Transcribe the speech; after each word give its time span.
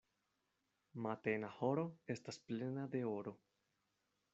Matena 1.07 1.51
horo 1.59 1.85
estas 2.17 2.43
plena 2.49 2.91
de 2.97 3.05
oro. 3.15 3.37